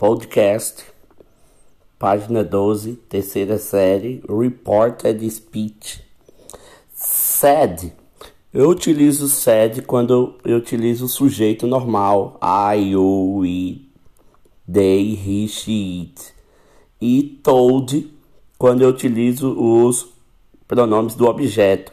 [0.00, 0.82] Podcast,
[1.98, 6.02] página 12, terceira série, Reported Speech.
[6.94, 7.92] Said.
[8.50, 12.40] Eu utilizo said quando eu utilizo o sujeito normal.
[12.42, 13.90] I, you, we,
[14.66, 16.32] they, he, she, it.
[16.98, 18.10] E told
[18.56, 20.08] quando eu utilizo os
[20.66, 21.92] pronomes do objeto.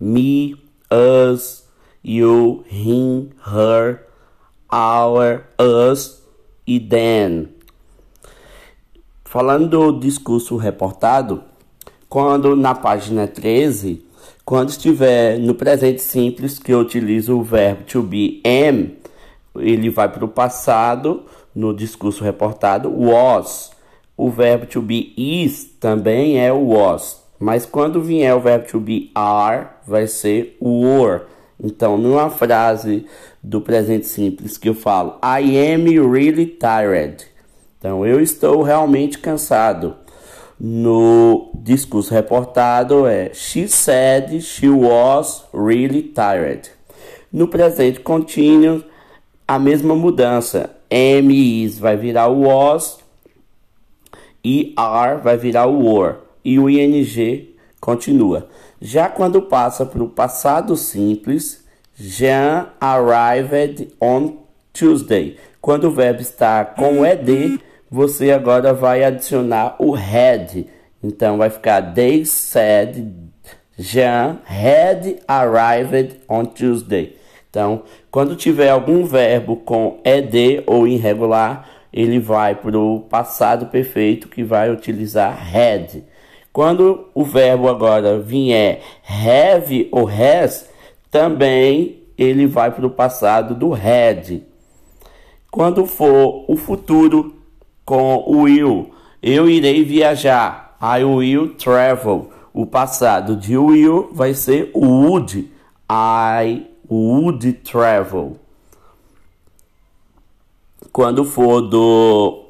[0.00, 0.56] Me,
[0.90, 1.68] us,
[2.02, 4.06] you, him, her,
[4.72, 6.19] our, us
[6.66, 7.48] e then.
[9.24, 11.42] Falando do discurso reportado,
[12.08, 14.04] quando na página 13,
[14.44, 18.90] quando estiver no presente simples, que eu utilizo o verbo to be am,
[19.56, 21.22] ele vai para o passado
[21.54, 23.70] no discurso reportado, was.
[24.16, 27.22] O verbo to be is também é o was.
[27.38, 31.22] Mas quando vier o verbo to be are, vai ser were.
[31.62, 33.06] Então, numa frase
[33.42, 37.26] do presente simples que eu falo, I am really tired.
[37.78, 39.94] Então, eu estou realmente cansado.
[40.58, 46.70] No discurso reportado é She said she was really tired.
[47.32, 48.84] No presente contínuo,
[49.48, 50.76] a mesma mudança.
[50.90, 52.98] Am is vai virar o was
[54.44, 56.16] e are vai virar o were.
[56.44, 57.04] E o ing
[57.80, 58.48] continua.
[58.80, 61.64] Já quando passa para o passado simples,
[61.96, 64.38] Jean arrived on
[64.72, 65.36] Tuesday.
[65.60, 70.66] Quando o verbo está com ed, você agora vai adicionar o had.
[71.02, 73.12] Então vai ficar they said
[73.78, 77.16] Jean had arrived on Tuesday.
[77.48, 84.28] Então, quando tiver algum verbo com ed ou irregular, ele vai para o passado perfeito
[84.28, 86.04] que vai utilizar had.
[86.52, 90.68] Quando o verbo agora vier have ou has,
[91.10, 94.42] também ele vai para o passado do had.
[95.50, 97.34] Quando for o futuro
[97.84, 98.92] com o will,
[99.22, 100.76] eu irei viajar.
[100.80, 102.30] I will travel.
[102.52, 105.50] O passado de will vai ser would.
[105.90, 108.36] I would travel.
[110.92, 112.44] Quando for do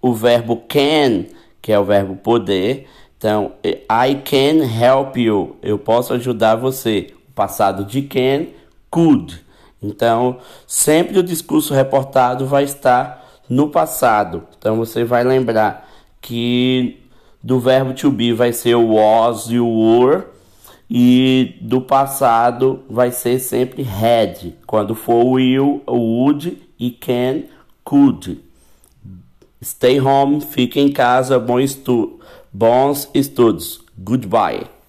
[0.00, 1.26] o verbo can,
[1.60, 2.88] que é o verbo poder,
[3.22, 5.54] então, I can help you.
[5.62, 7.14] Eu posso ajudar você.
[7.28, 8.46] O passado de can,
[8.90, 9.40] could.
[9.80, 14.42] Então, sempre o discurso reportado vai estar no passado.
[14.58, 15.88] Então, você vai lembrar
[16.20, 17.00] que
[17.40, 20.24] do verbo to be vai ser o was e o were.
[20.90, 24.52] E do passado vai ser sempre had.
[24.66, 27.44] Quando for will, would e can,
[27.84, 28.40] could.
[29.62, 32.18] Stay home, fique em casa, bom estudo.
[32.52, 33.80] Bons estudos.
[33.96, 34.81] Goodbye.